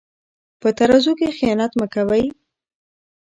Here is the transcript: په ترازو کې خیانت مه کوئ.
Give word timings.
په 0.61 0.69
ترازو 0.77 1.11
کې 1.19 1.35
خیانت 1.37 1.71
مه 1.79 1.87
کوئ. 1.93 2.25